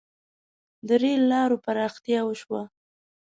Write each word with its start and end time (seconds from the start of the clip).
•د 0.87 0.89
رېل 1.01 1.21
لارو 1.31 1.57
پراختیا 1.65 2.21
وشوه. 2.25 2.61